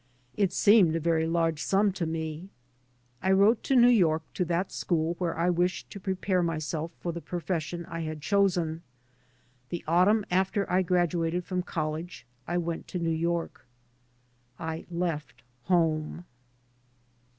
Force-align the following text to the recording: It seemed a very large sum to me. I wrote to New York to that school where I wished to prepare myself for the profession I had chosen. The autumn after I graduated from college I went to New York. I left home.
It 0.35 0.51
seemed 0.51 0.95
a 0.95 0.99
very 0.99 1.27
large 1.27 1.61
sum 1.61 1.91
to 1.91 2.07
me. 2.07 2.49
I 3.21 3.31
wrote 3.31 3.61
to 3.65 3.75
New 3.75 3.87
York 3.87 4.23
to 4.33 4.43
that 4.45 4.71
school 4.71 5.13
where 5.19 5.37
I 5.37 5.51
wished 5.51 5.91
to 5.91 5.99
prepare 5.99 6.41
myself 6.41 6.89
for 6.99 7.11
the 7.11 7.21
profession 7.21 7.85
I 7.85 7.99
had 7.99 8.19
chosen. 8.19 8.81
The 9.69 9.83
autumn 9.87 10.25
after 10.31 10.67
I 10.71 10.81
graduated 10.81 11.45
from 11.45 11.61
college 11.61 12.25
I 12.47 12.57
went 12.57 12.87
to 12.87 12.97
New 12.97 13.11
York. 13.11 13.67
I 14.57 14.87
left 14.89 15.43
home. 15.65 16.25